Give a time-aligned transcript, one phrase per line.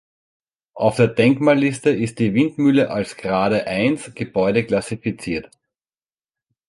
[0.73, 5.51] Auf der Denkmalliste ist die Windmühle als Grade-I-Gebäude klassifiziert.